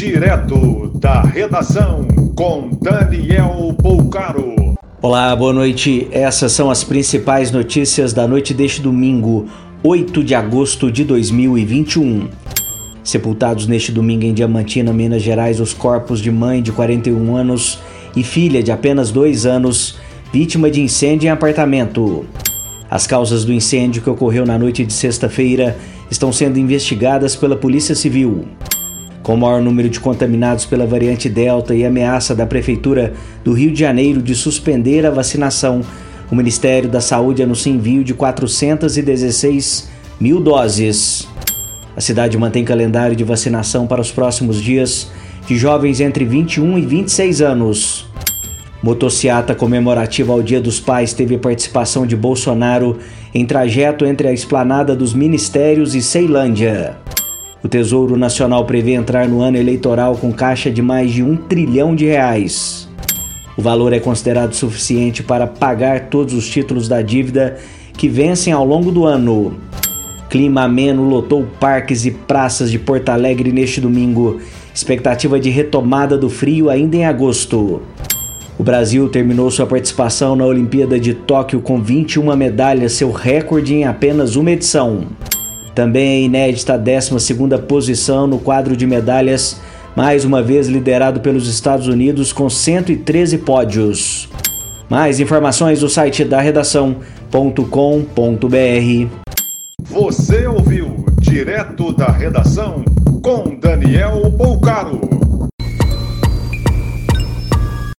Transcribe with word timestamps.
Direto 0.00 0.90
da 0.94 1.20
redação 1.20 2.08
com 2.34 2.70
Daniel 2.80 3.76
Poucaro. 3.82 4.74
Olá, 5.02 5.36
boa 5.36 5.52
noite. 5.52 6.08
Essas 6.10 6.52
são 6.52 6.70
as 6.70 6.82
principais 6.82 7.50
notícias 7.50 8.14
da 8.14 8.26
noite 8.26 8.54
deste 8.54 8.80
domingo, 8.80 9.46
8 9.82 10.24
de 10.24 10.34
agosto 10.34 10.90
de 10.90 11.04
2021. 11.04 12.30
Sepultados 13.04 13.66
neste 13.66 13.92
domingo 13.92 14.24
em 14.24 14.32
Diamantina, 14.32 14.90
Minas 14.90 15.20
Gerais, 15.20 15.60
os 15.60 15.74
corpos 15.74 16.20
de 16.20 16.30
mãe 16.30 16.62
de 16.62 16.72
41 16.72 17.36
anos 17.36 17.78
e 18.16 18.22
filha 18.22 18.62
de 18.62 18.72
apenas 18.72 19.10
2 19.10 19.44
anos, 19.44 19.98
vítima 20.32 20.70
de 20.70 20.80
incêndio 20.80 21.26
em 21.26 21.30
apartamento. 21.30 22.24
As 22.90 23.06
causas 23.06 23.44
do 23.44 23.52
incêndio 23.52 24.00
que 24.00 24.08
ocorreu 24.08 24.46
na 24.46 24.58
noite 24.58 24.82
de 24.82 24.94
sexta-feira 24.94 25.76
estão 26.10 26.32
sendo 26.32 26.58
investigadas 26.58 27.36
pela 27.36 27.54
Polícia 27.54 27.94
Civil. 27.94 28.48
Com 29.22 29.34
o 29.34 29.38
maior 29.38 29.60
número 29.60 29.88
de 29.88 30.00
contaminados 30.00 30.64
pela 30.64 30.86
variante 30.86 31.28
Delta 31.28 31.74
e 31.74 31.84
ameaça 31.84 32.34
da 32.34 32.46
Prefeitura 32.46 33.12
do 33.44 33.52
Rio 33.52 33.70
de 33.70 33.80
Janeiro 33.80 34.22
de 34.22 34.34
suspender 34.34 35.04
a 35.04 35.10
vacinação, 35.10 35.82
o 36.30 36.34
Ministério 36.34 36.88
da 36.88 37.00
Saúde 37.00 37.42
anuncia 37.42 37.72
envio 37.72 38.02
de 38.02 38.14
416 38.14 39.88
mil 40.20 40.40
doses. 40.40 41.28
A 41.96 42.00
cidade 42.00 42.38
mantém 42.38 42.64
calendário 42.64 43.14
de 43.16 43.24
vacinação 43.24 43.86
para 43.86 44.00
os 44.00 44.10
próximos 44.10 44.60
dias 44.60 45.10
de 45.46 45.56
jovens 45.56 46.00
entre 46.00 46.24
21 46.24 46.78
e 46.78 46.82
26 46.82 47.42
anos. 47.42 48.08
Motociata 48.82 49.54
comemorativa 49.54 50.32
ao 50.32 50.42
Dia 50.42 50.60
dos 50.60 50.80
Pais 50.80 51.12
teve 51.12 51.36
participação 51.36 52.06
de 52.06 52.16
Bolsonaro 52.16 52.98
em 53.34 53.44
trajeto 53.44 54.06
entre 54.06 54.28
a 54.28 54.32
esplanada 54.32 54.96
dos 54.96 55.12
Ministérios 55.12 55.94
e 55.94 56.00
Ceilândia. 56.00 56.96
O 57.62 57.68
Tesouro 57.68 58.16
Nacional 58.16 58.64
prevê 58.64 58.92
entrar 58.92 59.28
no 59.28 59.42
ano 59.42 59.58
eleitoral 59.58 60.16
com 60.16 60.32
caixa 60.32 60.70
de 60.70 60.80
mais 60.80 61.12
de 61.12 61.22
um 61.22 61.36
trilhão 61.36 61.94
de 61.94 62.06
reais. 62.06 62.88
O 63.54 63.60
valor 63.60 63.92
é 63.92 64.00
considerado 64.00 64.54
suficiente 64.54 65.22
para 65.22 65.46
pagar 65.46 66.08
todos 66.08 66.32
os 66.32 66.48
títulos 66.48 66.88
da 66.88 67.02
dívida 67.02 67.58
que 67.92 68.08
vencem 68.08 68.50
ao 68.50 68.64
longo 68.64 68.90
do 68.90 69.04
ano. 69.04 69.58
Clima 70.30 70.62
ameno 70.62 71.04
lotou 71.06 71.46
parques 71.60 72.06
e 72.06 72.12
praças 72.12 72.70
de 72.70 72.78
Porto 72.78 73.10
Alegre 73.10 73.52
neste 73.52 73.78
domingo. 73.78 74.40
Expectativa 74.74 75.38
de 75.38 75.50
retomada 75.50 76.16
do 76.16 76.30
frio 76.30 76.70
ainda 76.70 76.96
em 76.96 77.04
agosto. 77.04 77.82
O 78.58 78.62
Brasil 78.62 79.06
terminou 79.10 79.50
sua 79.50 79.66
participação 79.66 80.34
na 80.34 80.46
Olimpíada 80.46 80.98
de 80.98 81.12
Tóquio 81.12 81.60
com 81.60 81.82
21 81.82 82.34
medalhas, 82.36 82.92
seu 82.92 83.10
recorde 83.10 83.74
em 83.74 83.84
apenas 83.84 84.36
uma 84.36 84.52
edição. 84.52 85.08
Também 85.74 86.24
inédita 86.24 86.74
a 86.74 86.76
12 86.76 87.58
posição 87.66 88.26
no 88.26 88.38
quadro 88.38 88.76
de 88.76 88.86
medalhas, 88.86 89.60
mais 89.96 90.24
uma 90.24 90.42
vez 90.42 90.68
liderado 90.68 91.20
pelos 91.20 91.48
Estados 91.48 91.86
Unidos 91.86 92.32
com 92.32 92.50
113 92.50 93.38
pódios. 93.38 94.28
Mais 94.88 95.20
informações 95.20 95.80
do 95.80 95.88
site 95.88 96.24
da 96.24 96.40
redação.com.br. 96.40 97.00
Você 99.84 100.46
ouviu 100.46 101.04
direto 101.20 101.92
da 101.92 102.10
redação 102.10 102.84
com 103.22 103.56
Daniel 103.56 104.28
Bolcaro. 104.30 104.99